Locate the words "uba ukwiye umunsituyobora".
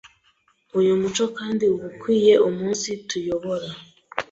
1.73-3.67